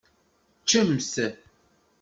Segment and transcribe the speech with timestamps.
[0.63, 1.11] Ččemt.